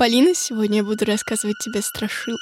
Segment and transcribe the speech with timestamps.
[0.00, 2.40] Полина, сегодня я буду рассказывать тебе страшилку.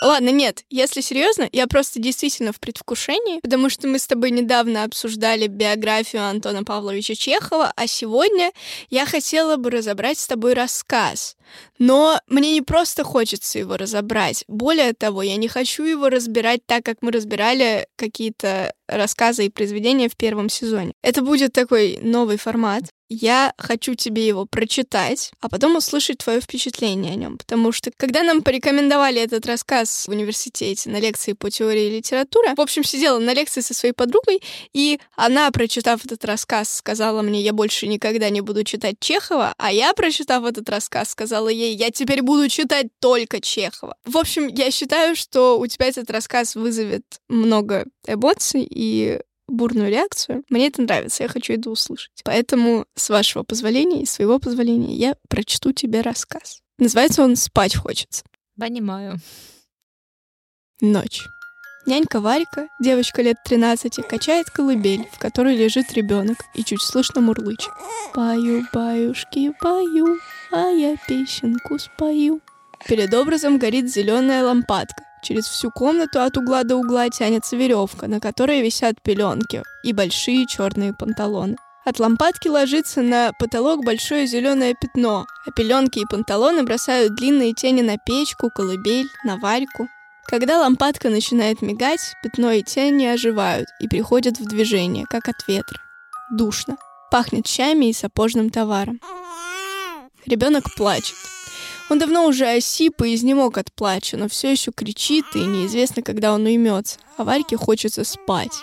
[0.00, 4.84] Ладно, нет, если серьезно, я просто действительно в предвкушении, потому что мы с тобой недавно
[4.84, 8.52] обсуждали биографию Антона Павловича Чехова, а сегодня
[8.88, 11.36] я хотела бы разобрать с тобой рассказ.
[11.78, 14.44] Но мне не просто хочется его разобрать.
[14.48, 20.08] Более того, я не хочу его разбирать так, как мы разбирали какие-то рассказы и произведения
[20.08, 20.92] в первом сезоне.
[21.02, 22.84] Это будет такой новый формат.
[23.10, 27.36] Я хочу тебе его прочитать, а потом услышать твое впечатление о нем.
[27.36, 32.60] Потому что, когда нам порекомендовали этот рассказ в университете на лекции по теории литературы, в
[32.60, 37.52] общем, сидела на лекции со своей подругой, и она, прочитав этот рассказ, сказала мне, я
[37.52, 42.22] больше никогда не буду читать Чехова, а я, прочитав этот рассказ, сказала ей, я теперь
[42.22, 43.96] буду читать только Чехова.
[44.06, 50.44] В общем, я считаю, что у тебя этот рассказ вызовет много эмоций, и бурную реакцию.
[50.48, 52.22] Мне это нравится, я хочу это услышать.
[52.24, 56.60] Поэтому, с вашего позволения и своего позволения, я прочту тебе рассказ.
[56.78, 58.24] Называется он «Спать хочется».
[58.58, 59.16] Понимаю.
[60.80, 61.22] Ночь.
[61.86, 67.70] Нянька Варька, девочка лет 13, качает колыбель, в которой лежит ребенок, и чуть слышно мурлычет.
[68.14, 70.18] «Пою, баюшки, пою,
[70.50, 72.40] а я песенку спою».
[72.86, 75.04] Перед образом горит зеленая лампадка.
[75.24, 80.46] Через всю комнату от угла до угла тянется веревка, на которой висят пеленки и большие
[80.46, 81.56] черные панталоны.
[81.86, 87.80] От лампадки ложится на потолок большое зеленое пятно, а пеленки и панталоны бросают длинные тени
[87.80, 89.88] на печку, колыбель, на варьку.
[90.26, 95.80] Когда лампадка начинает мигать, пятно и тени оживают и приходят в движение, как от ветра.
[96.30, 96.76] Душно.
[97.10, 99.00] Пахнет чаями и сапожным товаром.
[100.26, 101.16] Ребенок плачет.
[101.90, 106.32] Он давно уже осип и изнемог от плача, но все еще кричит, и неизвестно, когда
[106.32, 106.98] он уймется.
[107.16, 108.54] А Варьке хочется спать.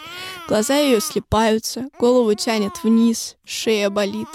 [0.47, 4.27] Глаза ее слепаются, голову тянет вниз, шея болит.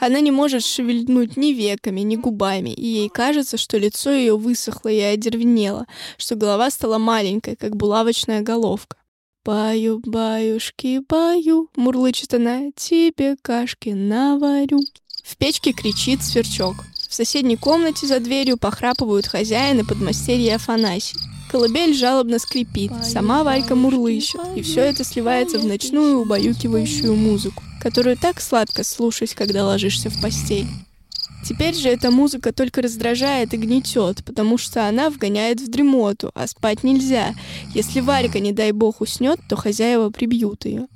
[0.00, 4.88] Она не может шевельнуть ни веками, ни губами, и ей кажется, что лицо ее высохло
[4.88, 5.86] и одервенело,
[6.18, 8.96] что голова стала маленькой, как булавочная головка.
[9.44, 14.80] «Баю, баюшки, баю»,— мурлычет она,— «тебе кашки наварю».
[15.24, 16.74] В печке кричит сверчок.
[17.08, 21.16] В соседней комнате за дверью похрапывают хозяин и подмастерье Афанасий.
[21.50, 28.16] Колыбель жалобно скрипит, сама Валька мурлычет, и все это сливается в ночную убаюкивающую музыку, которую
[28.16, 30.66] так сладко слушать, когда ложишься в постель.
[31.48, 36.48] Теперь же эта музыка только раздражает и гнетет, потому что она вгоняет в дремоту, а
[36.48, 37.34] спать нельзя.
[37.72, 40.88] Если Варька, не дай бог, уснет, то хозяева прибьют ее.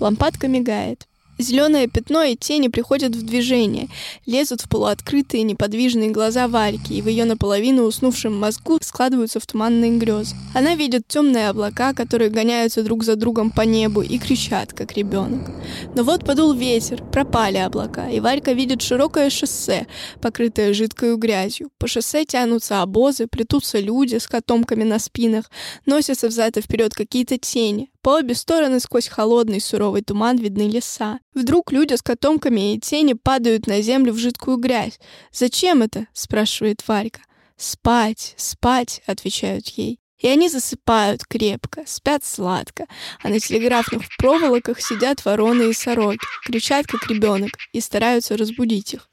[0.00, 1.06] Лампадка мигает.
[1.38, 3.88] Зеленое пятно и тени приходят в движение,
[4.24, 9.98] лезут в полуоткрытые неподвижные глаза Варьки, и в ее наполовину уснувшем мозгу складываются в туманные
[9.98, 10.36] грезы.
[10.54, 15.50] Она видит темные облака, которые гоняются друг за другом по небу и кричат, как ребенок.
[15.94, 19.86] Но вот подул ветер, пропали облака, и Варька видит широкое шоссе,
[20.20, 21.70] покрытое жидкой грязью.
[21.78, 25.50] По шоссе тянутся обозы, плетутся люди с котомками на спинах,
[25.84, 27.90] носятся взад и вперед какие-то тени.
[28.04, 31.20] По обе стороны сквозь холодный суровый туман видны леса.
[31.32, 35.00] Вдруг люди с котомками и тени падают на землю в жидкую грязь.
[35.32, 37.22] «Зачем это?»— спрашивает Варька.
[37.56, 40.00] «Спать, спать»,— отвечают ей.
[40.18, 42.84] И они засыпают крепко, спят сладко,
[43.22, 49.08] а на телеграфных проволоках сидят вороны и сороки, кричат, как ребенок, и стараются разбудить их.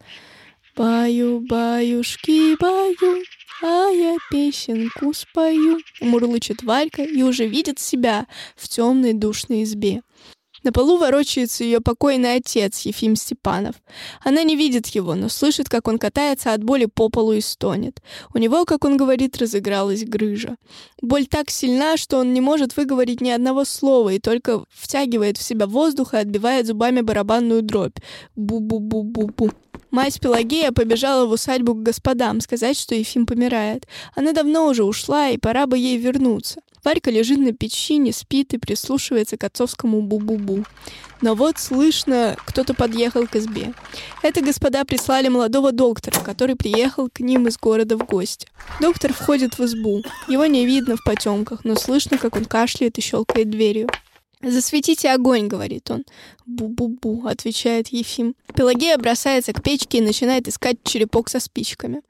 [0.76, 3.24] «Баю, баюшки, баю,
[3.62, 10.02] а я песенку спою, мурлычет Варька и уже видит себя в темной душной избе.
[10.64, 13.76] На полу ворочается ее покойный отец, Ефим Степанов.
[14.24, 18.02] Она не видит его, но слышит, как он катается от боли по полу и стонет.
[18.34, 20.58] У него, как он говорит, разыгралась грыжа.
[21.02, 25.44] Боль так сильна, что он не может выговорить ни одного слова и только втягивает в
[25.44, 27.98] себя воздух и отбивает зубами барабанную дробь.
[28.36, 29.52] Бу-бу-бу-бу-бу.
[29.92, 33.86] Мать Пелагея побежала в усадьбу к господам сказать, что Ефим помирает.
[34.16, 36.62] Она давно уже ушла, и пора бы ей вернуться.
[36.84, 40.66] Варька лежит на печи, не спит и прислушивается к отцовскому бу-бу-бу.
[41.22, 43.74] Но вот слышно, кто-то подъехал к избе.
[44.24, 48.48] Это господа прислали молодого доктора, который приехал к ним из города в гости.
[48.80, 50.02] Доктор входит в избу.
[50.28, 53.90] Его не видно в потемках, но слышно, как он кашляет и щелкает дверью.
[54.44, 56.04] «Засветите огонь»,— говорит он.
[56.46, 58.36] «Бу-бу-бу»,— отвечает Ефим.
[58.56, 62.02] Пелагея бросается к печке и начинает искать черепок со спичками.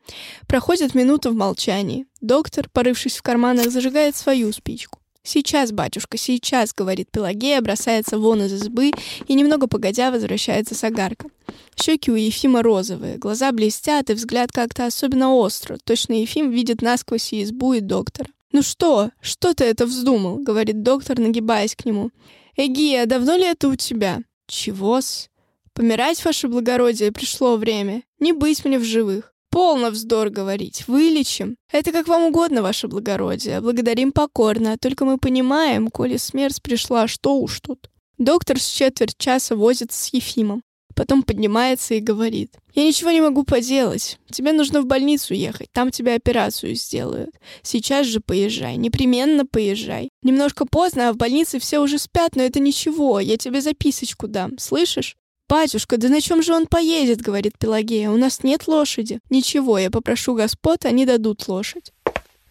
[0.47, 2.05] Проходит минута в молчании.
[2.21, 4.99] Доктор, порывшись в карманах, зажигает свою спичку.
[5.23, 8.91] «Сейчас, батюшка, сейчас»,— говорит Пелагея, бросается вон из избы
[9.27, 11.31] и, немного погодя, возвращается с огарком.
[11.75, 15.77] Щеки у Ефима розовые, глаза блестят, и взгляд как-то особенно остро.
[15.83, 18.29] Точно Ефим видит насквозь и избу, и доктора.
[18.51, 19.12] «Ну что?
[19.21, 22.12] Что ты это вздумал?»— говорит доктор, нагибаясь к нему.
[22.56, 25.30] «Эгия, давно ли это у тебя?» «Чего-с?»
[25.74, 28.03] «Помирать, ваше благородие, пришло время.
[28.19, 29.31] Не быть мне в живых».
[29.51, 30.88] Полно вздор говорить.
[30.88, 31.57] Вылечим.
[31.69, 33.59] Это как вам угодно, ваше благородие.
[33.59, 34.77] Благодарим покорно.
[34.77, 37.89] Только мы понимаем, коли смерть пришла, что уж тут.
[38.18, 40.63] Доктор с четверть часа возится с Ефимом.
[40.95, 42.53] Потом поднимается и говорит.
[42.73, 44.19] «Я ничего не могу поделать.
[44.29, 45.69] Тебе нужно в больницу ехать.
[45.71, 47.31] Там тебе операцию сделают.
[47.63, 48.77] Сейчас же поезжай.
[48.77, 50.09] Непременно поезжай.
[50.23, 53.19] Немножко поздно, а в больнице все уже спят, но это ничего.
[53.19, 54.57] Я тебе записочку дам.
[54.57, 55.15] Слышишь?»
[55.49, 58.09] «Батюшка, да на чем же он поедет?»— говорит Пелагея.
[58.09, 59.19] «У нас нет лошади».
[59.29, 61.91] «Ничего, я попрошу господ, они дадут лошадь».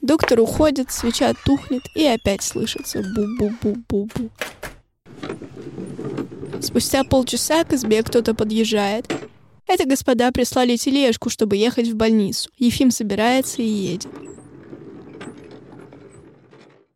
[0.02, 4.30] Доктор уходит, свеча тухнет, и опять слышится бу-бу-бу-бу-бу.
[6.60, 9.12] Спустя полчаса к избе кто-то подъезжает.
[9.66, 12.50] Это господа прислали тележку, чтобы ехать в больницу.
[12.58, 14.10] Ефим собирается и едет.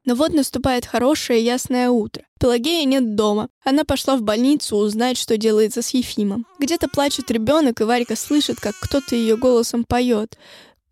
[0.05, 2.25] Но вот наступает хорошее ясное утро.
[2.38, 3.49] Пелагея нет дома.
[3.64, 6.46] Она пошла в больницу узнать, что делается с Ефимом.
[6.58, 10.37] Где-то плачет ребенок, и Варька слышит, как кто-то ее голосом поет.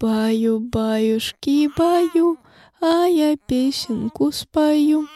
[0.01, 2.39] «Баю, баюшки, баю,
[2.81, 5.07] а я песенку спою».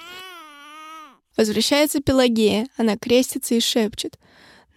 [1.37, 4.19] Возвращается Пелагея, она крестится и шепчет.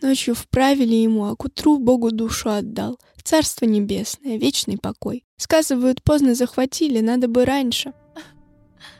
[0.01, 2.99] Ночью вправили ему, а к утру Богу душу отдал.
[3.23, 5.25] Царство Небесное, вечный покой.
[5.37, 7.93] Сказывают, поздно захватили, надо бы раньше.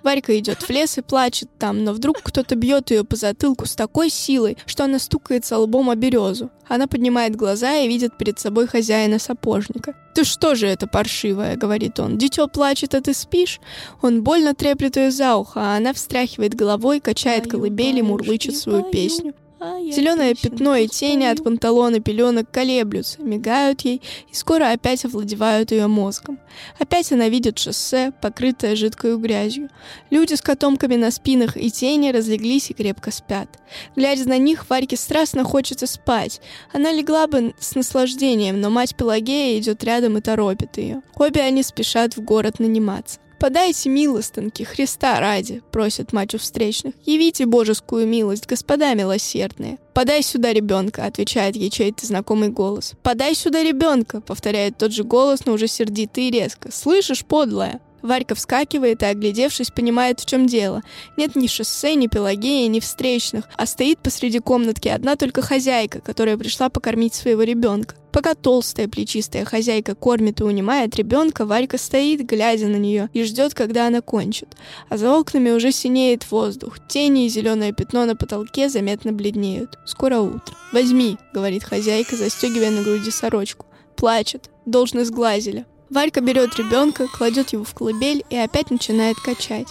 [0.03, 3.75] Варька идет в лес и плачет там, но вдруг кто-то бьет ее по затылку с
[3.75, 6.49] такой силой, что она стукается лбом о березу.
[6.67, 9.95] Она поднимает глаза и видит перед собой хозяина сапожника.
[10.13, 12.17] «Ты что же это паршивая?»— говорит он.
[12.17, 13.59] «Дитё плачет, а ты спишь?»
[14.01, 18.83] Он больно треплет ее за ухо, а она встряхивает головой, качает колыбель и мурлычет свою
[18.83, 19.33] песню.
[19.59, 24.01] Зеленое пятно и тени от панталона пеленок колеблются, мигают ей
[24.31, 26.39] и скоро опять овладевают ее мозгом.
[26.79, 29.69] Опять она видит шоссе, покрытое жидкой грязью.
[30.11, 33.50] Люди с котомками на спинах и тени разлеглись и крепко спят.
[33.97, 36.39] Глядя на них, Варьке страстно хочется спать.
[36.71, 41.01] Она легла бы с наслаждением, но мать Пелагея идет рядом и торопит ее.
[41.15, 43.19] Обе они спешат в город наниматься.
[43.39, 46.94] «Подайте милостынки, Христа ради»,— просит мать у встречных.
[47.06, 49.77] «Явите божескую милость, господа милосердные».
[49.94, 52.94] «Подай сюда ребенка»,— отвечает ей чей-то знакомый голос.
[53.01, 56.69] «Подай сюда ребенка»,— повторяет тот же голос, но уже сердито и резко.
[56.69, 60.81] «Слышишь, подлая?» Варька вскакивает и, оглядевшись, понимает, в чем дело.
[61.17, 66.37] Нет ни шоссе, ни Пелагеи, ни встречных, а стоит посреди комнатки одна только хозяйка, которая
[66.37, 67.95] пришла покормить своего ребенка.
[68.11, 73.53] Пока толстая плечистая хозяйка кормит и унимает ребенка, Варька стоит, глядя на нее, и ждет,
[73.53, 74.49] когда она кончит.
[74.89, 76.79] А за окнами уже синеет воздух.
[76.87, 79.77] Тени и зеленое пятно на потолке заметно бледнеют.
[79.85, 80.55] Скоро утро.
[80.71, 83.65] «Возьми»,— говорит хозяйка, застегивая на груди сорочку.
[83.95, 84.49] Плачет.
[84.65, 85.65] Должно сглазили.
[85.89, 89.68] Варька берет ребенка, кладет его в колыбель и опять начинает качать.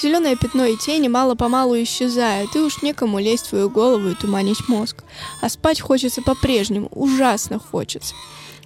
[0.00, 4.68] Зеленое пятно и тени мало-помалу исчезают, и уж некому лезть в твою голову и туманить
[4.68, 5.02] мозг.
[5.40, 8.14] А спать хочется по-прежнему, ужасно хочется.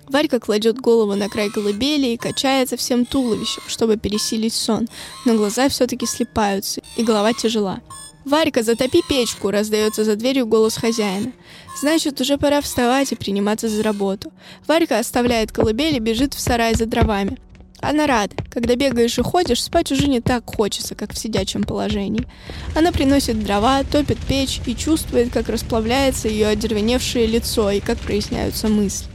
[0.09, 4.89] Варька кладет голову на край колыбели и качается всем туловищем, чтобы пересилить сон,
[5.25, 7.81] но глаза все-таки слепаются, и голова тяжела.
[8.25, 11.33] «Варька, затопи печку!»— раздается за дверью голос хозяина.
[11.81, 14.33] Значит, уже пора вставать и приниматься за работу.
[14.67, 17.39] Варька оставляет колыбель и бежит в сарай за дровами.
[17.81, 18.37] Она рада.
[18.49, 22.29] Когда бегаешь и ходишь, спать уже не так хочется, как в сидячем положении.
[22.77, 28.69] Она приносит дрова, топит печь и чувствует, как расплавляется ее одервеневшее лицо и как проясняются
[28.69, 29.12] мысли.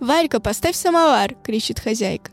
[0.00, 2.30] «Варька, поставь самовар!»— кричит хозяйка.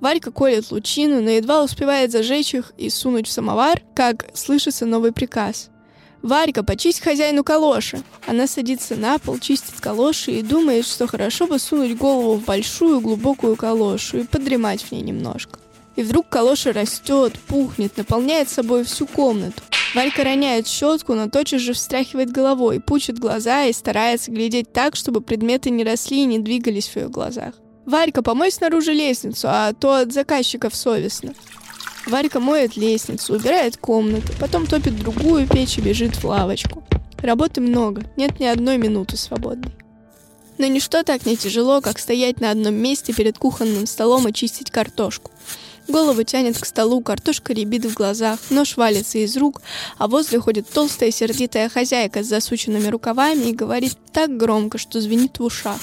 [0.00, 5.12] Варька колет лучину, но едва успевает зажечь их и сунуть в самовар, как слышится новый
[5.12, 5.70] приказ.
[6.22, 11.58] «Варька, почисть хозяину калоши!» Она садится на пол, чистит калоши и думает, что хорошо бы
[11.58, 15.60] сунуть голову в большую глубокую калошу и подремать в ней немножко.
[15.96, 19.62] И вдруг калоша растет, пухнет, наполняет собой всю комнату.
[19.94, 25.20] Варька роняет щетку, но тотчас же встряхивает головой, пучит глаза и старается глядеть так, чтобы
[25.20, 27.54] предметы не росли и не двигались в ее глазах.
[27.86, 31.32] «Варька, помой снаружи лестницу, а то от заказчиков совестно».
[32.06, 36.84] Варька моет лестницу, убирает комнату, потом топит другую печь и бежит в лавочку.
[37.22, 39.72] Работы много, нет ни одной минуты свободной.
[40.58, 44.70] Но ничто так не тяжело, как стоять на одном месте перед кухонным столом и чистить
[44.70, 45.30] картошку.
[45.88, 49.62] Голову тянет к столу, картошка рябит в глазах, нож валится из рук,
[49.96, 55.38] а возле ходит толстая сердитая хозяйка с засученными рукавами и говорит так громко, что звенит
[55.38, 55.80] в ушах.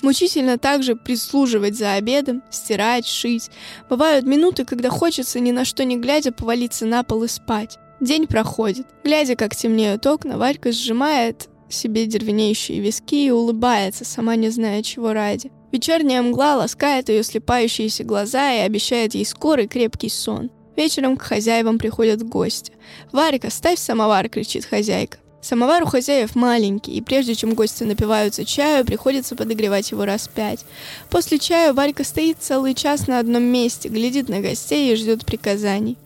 [0.00, 3.50] Мучительно также прислуживать за обедом, стирать, шить.
[3.90, 7.78] Бывают минуты, когда хочется ни на что не глядя повалиться на пол и спать.
[8.00, 8.86] День проходит.
[9.04, 15.12] Глядя, как темнеют окна, Варька сжимает себе дервенеющие виски и улыбается, сама не зная чего
[15.12, 15.50] ради.
[15.72, 20.50] Вечерняя мгла ласкает ее слепающиеся глаза и обещает ей скорый крепкий сон.
[20.76, 22.72] Вечером к хозяевам приходят гости.
[23.12, 25.18] «Варька, ставь самовар!»— кричит хозяйка.
[25.40, 30.64] Самовар у хозяев маленький, и прежде чем гости напиваются чаю, приходится подогревать его раз пять.
[31.08, 35.96] После чая Варька стоит целый час на одном месте, глядит на гостей и ждет приказаний.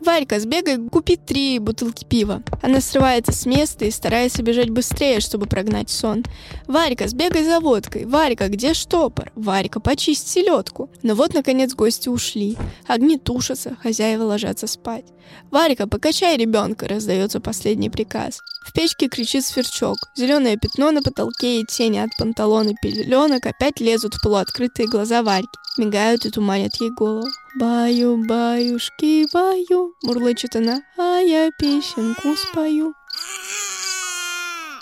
[0.00, 2.42] Варька, сбегай, купи три бутылки пива.
[2.62, 6.24] Она срывается с места и старается бежать быстрее, чтобы прогнать сон.
[6.66, 8.04] Варька, сбегай за водкой.
[8.04, 9.32] Варька, где штопор?
[9.34, 10.88] Варька, почисть селедку.
[11.02, 12.56] Но вот, наконец, гости ушли.
[12.86, 15.04] Огни тушатся, хозяева ложатся спать.
[15.50, 18.40] Варька, покачай ребенка, раздается последний приказ.
[18.68, 19.96] В печке кричит сверчок.
[20.14, 25.22] Зеленое пятно на потолке и тени от панталон и пеленок опять лезут в полуоткрытые глаза
[25.22, 25.48] Варьки.
[25.78, 27.26] Мигают и туманят ей голову.
[27.58, 32.92] Баю, баюшки, баю, мурлычет она, а я песенку спою.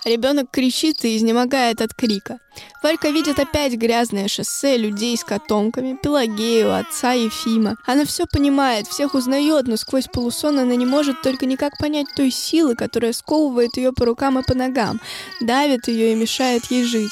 [0.06, 2.38] Ребенок кричит и изнемогает от крика.
[2.80, 7.74] Варька видит опять грязное шоссе, людей с котомками, Пелагею, отца Ефима.
[7.84, 12.30] Она все понимает, всех узнает, но сквозь полусон она не может только никак понять той
[12.30, 15.00] силы, которая сковывает ее по рукам и по ногам,
[15.40, 17.10] давит ее и мешает ей жить.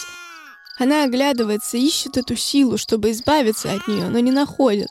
[0.76, 4.88] Она оглядывается, ищет эту силу, чтобы избавиться от нее, но не находит.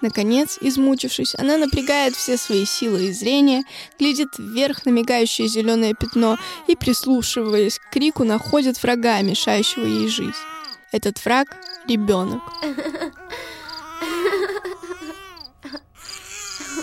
[0.00, 3.62] Наконец, измучившись, она напрягает все свои силы и зрение,
[3.98, 10.34] глядит вверх на мигающее зеленое пятно и, прислушиваясь к крику, находит врага, мешающего ей жить.
[10.90, 11.48] Этот враг—
[11.88, 12.42] ребенок.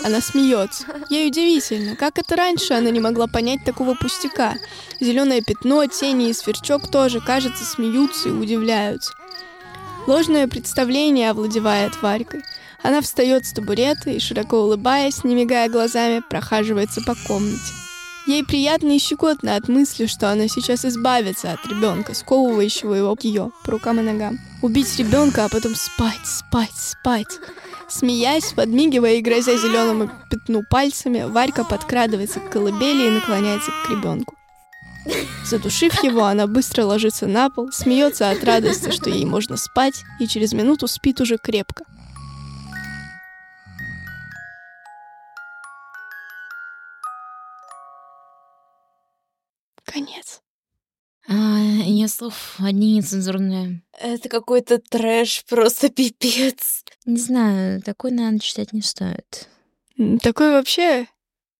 [0.04, 0.84] Она смеется.
[1.08, 4.54] Ей удивительно, как это раньше она не могла понять такого пустяка.
[5.00, 9.14] Зеленое пятно, тени и сверчок тоже, кажется, смеются и удивляются.
[10.06, 12.42] Ложное представление овладевает Варькой.
[12.82, 17.72] Она встает с табурета и, широко улыбаясь, не мигая глазами, прохаживается по комнате.
[18.26, 23.52] Ей приятно и щекотно от мысли, что она сейчас избавится от ребенка, сковывающего его ее
[23.64, 24.38] по рукам и ногам.
[24.60, 27.38] Убить ребенка, а потом спать, спать, спать.
[27.88, 34.34] Смеясь, подмигивая и грозя зеленому пятну пальцами, Варька подкрадывается к колыбели и наклоняется к ребенку.
[35.44, 40.26] Задушив его, она быстро ложится на пол, смеется от радости, что ей можно спать, и
[40.26, 41.84] через минуту спит уже крепко.
[49.84, 50.40] Конец.
[51.28, 53.82] А, я слов одни нецензурные.
[54.00, 56.84] Это какой-то трэш, просто пипец.
[57.04, 59.48] Не знаю, такой, наверное, читать не стоит.
[60.22, 61.06] Такой вообще,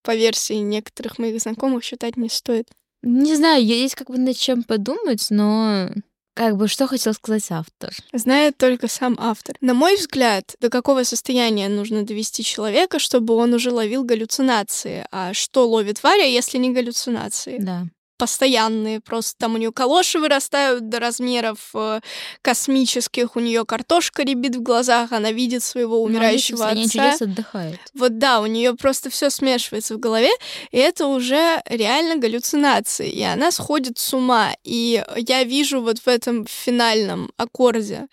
[0.02, 2.68] по версии некоторых моих знакомых, считать не стоит.
[3.02, 5.90] Не знаю, есть как бы над чем подумать, но
[6.34, 7.94] как бы что хотел сказать автор?
[8.12, 9.56] Знает только сам автор.
[9.60, 15.06] На мой взгляд, до какого состояния нужно довести человека, чтобы он уже ловил галлюцинации.
[15.12, 17.58] А что ловит Варя, если не галлюцинации?
[17.58, 19.00] Да постоянные.
[19.00, 22.00] Просто там у нее калоши вырастают до размеров э,
[22.42, 27.16] космических, у нее картошка ребит в глазах, она видит своего ну, умирающего она отца.
[27.20, 27.78] отдыхает.
[27.94, 30.30] Вот да, у нее просто все смешивается в голове,
[30.70, 34.54] и это уже реально галлюцинации, и она сходит с ума.
[34.62, 38.06] И я вижу вот в этом финальном аккорде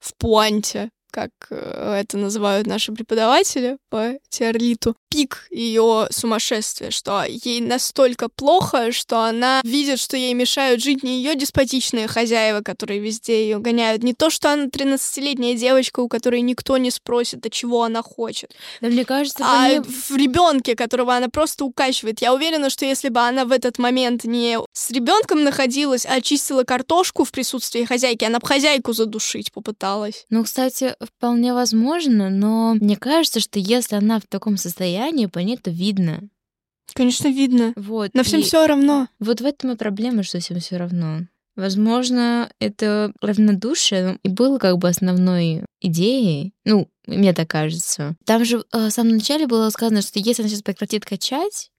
[0.00, 7.62] в пуанте как э, это называют наши преподаватели по теорлиту, пик ее сумасшествия, что ей
[7.62, 13.44] настолько плохо, что она видит, что ей мешают жить не ее деспотичные хозяева, которые везде
[13.44, 17.84] ее гоняют, не то, что она 13-летняя девочка, у которой никто не спросит, а чего
[17.84, 18.54] она хочет.
[18.82, 19.80] Да, мне кажется, а мне...
[19.80, 22.20] в ребенке, которого она просто укачивает.
[22.20, 26.64] Я уверена, что если бы она в этот момент не с ребенком находилась, а чистила
[26.64, 30.26] картошку в присутствии хозяйки, она бы хозяйку задушить попыталась.
[30.28, 35.56] Ну, кстати, вполне возможно, но мне кажется, что если она в таком состоянии, по ней
[35.56, 36.28] это видно.
[36.94, 37.72] Конечно, видно.
[37.76, 38.10] Вот.
[38.14, 39.08] Но всем все равно.
[39.18, 41.22] Вот в этом и проблема, что всем все равно.
[41.56, 46.52] Возможно, это равнодушие и было как бы основной идеей.
[46.64, 48.14] Ну, мне так кажется.
[48.24, 51.70] Там же э, в самом начале было сказано, что если она сейчас прекратит качать,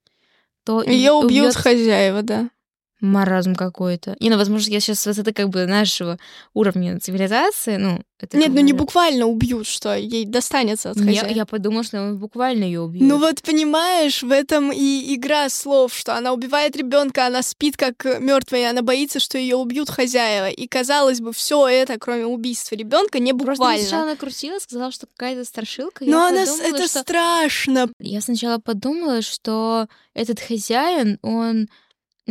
[0.66, 1.56] то ее убьют убьет...
[1.56, 2.50] хозяева, да
[3.00, 4.16] маразм какой-то.
[4.20, 6.18] И, ну, возможно, я сейчас с высоты как бы нашего
[6.54, 11.28] уровня цивилизации, ну, это Нет, ну не буквально убьют, что ей достанется от хозяина.
[11.28, 13.04] Я, я подумала, что он буквально ее убьет.
[13.08, 18.04] Ну вот понимаешь, в этом и игра слов, что она убивает ребенка, она спит как
[18.20, 20.50] мертвая, она боится, что ее убьют хозяева.
[20.50, 23.58] И казалось бы, все это, кроме убийства ребенка, не буквально.
[23.58, 26.04] Просто сначала она крутила, сказала, что какая-то страшилка.
[26.04, 27.00] Но она подумала, это что...
[27.02, 27.90] страшно.
[28.00, 31.68] Я сначала подумала, что этот хозяин, он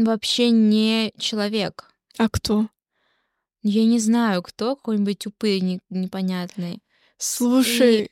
[0.04, 1.90] вообще не человек.
[2.18, 2.68] А кто?
[3.62, 6.82] Я не знаю, кто, какой-нибудь упырь не, непонятный.
[7.18, 8.10] Слушай,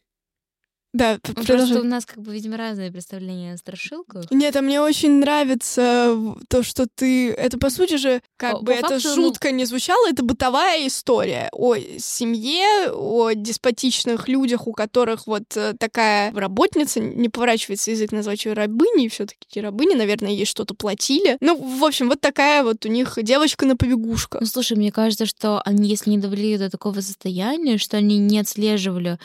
[0.94, 1.66] Да, Ну, продолжай.
[1.66, 4.30] Просто у нас, как бы, видимо, разные представления о страшилках.
[4.30, 6.16] Нет, а мне очень нравится
[6.48, 7.32] то, что ты...
[7.32, 10.22] Это, по сути же, как По- бы по это факту, ну- жутко не звучало, это
[10.22, 17.90] бытовая история о семье, о деспотичных людях, у которых вот э, такая работница, не поворачивается
[17.90, 21.36] язык назвать ее рабыней, все таки рабыни, наверное, ей что-то платили.
[21.40, 24.42] Ну, в общем, вот такая вот у них девочка на побегушках.
[24.42, 28.38] Ну, слушай, мне кажется, что они, если не довели до такого состояния, что они не
[28.38, 29.18] отслеживали,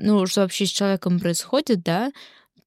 [0.00, 2.12] ну, что вообще с человеком происходит, да,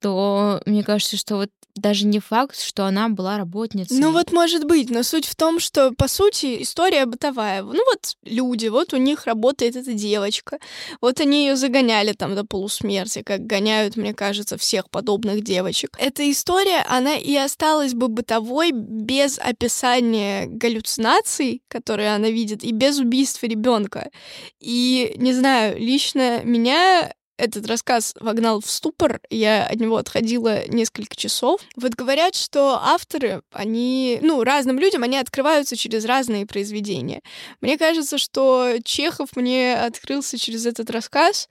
[0.01, 3.97] то мне кажется, что вот даже не факт, что она была работницей.
[3.97, 7.63] Ну вот может быть, но суть в том, что по сути история бытовая.
[7.63, 10.59] Ну вот люди, вот у них работает эта девочка,
[11.01, 15.97] вот они ее загоняли там до полусмерти, как гоняют, мне кажется, всех подобных девочек.
[15.99, 22.99] Эта история, она и осталась бы бытовой без описания галлюцинаций, которые она видит, и без
[22.99, 24.11] убийства ребенка.
[24.59, 27.13] И не знаю, лично меня
[27.43, 31.61] этот рассказ вогнал в ступор, я от него отходила несколько часов.
[31.75, 37.21] Вот говорят, что авторы, они, ну, разным людям, они открываются через разные произведения.
[37.61, 41.49] Мне кажется, что Чехов мне открылся через этот рассказ,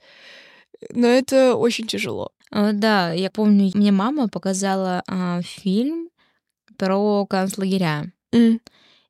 [0.89, 2.31] но это очень тяжело.
[2.51, 6.09] А, Да, я помню, мне мама показала а, фильм
[6.77, 8.11] про концлагеря.
[8.31, 8.59] М.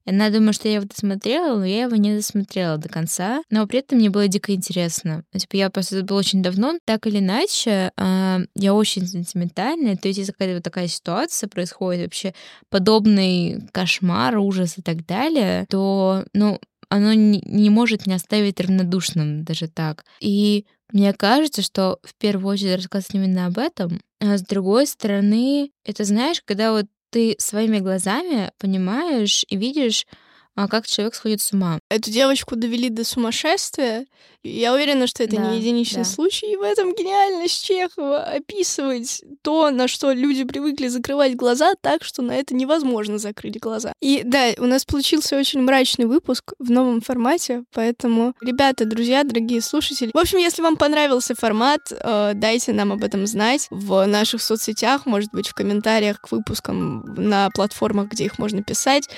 [0.05, 3.41] Она думает, что я его досмотрела, но я его не досмотрела до конца.
[3.49, 5.23] Но при этом мне было дико интересно.
[5.33, 6.77] Ну, Типа я просто это было очень давно.
[6.85, 9.95] Так или иначе, а, я очень сентиментальная.
[9.95, 12.33] То есть если какая-то вот такая ситуация происходит, вообще
[12.69, 19.43] подобный кошмар, ужас и так далее, то, ну, оно не, не может не оставить равнодушным
[19.43, 20.05] даже так.
[20.19, 23.99] И мне кажется, что в первую очередь рассказывать именно об этом.
[24.21, 30.07] А с другой стороны, это знаешь, когда вот ты своими глазами понимаешь и видишь,
[30.55, 31.79] а, как человек сходит с ума.
[31.89, 34.05] Эту девочку довели до сумасшествия.
[34.43, 36.09] Я уверена, что это Да, не единичный да.
[36.09, 36.51] случай.
[36.51, 42.21] И в этом гениальность Чехова описывать то, на что люди привыкли закрывать глаза, так что
[42.21, 43.93] на это невозможно закрыть глаза.
[44.01, 49.61] И да, у нас получился очень мрачный выпуск в новом формате, поэтому, ребята, друзья, дорогие
[49.61, 54.41] слушатели, в общем, если вам понравился формат, э, дайте нам об этом знать в наших
[54.41, 59.09] соцсетях, может быть, в комментариях к выпускам на платформах, где их можно писать.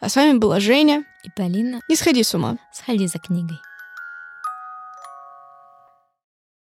[0.00, 1.04] А с вами была Женя.
[1.22, 2.58] И, Полина, Не сходи с ума.
[2.72, 3.58] сходи за книгой.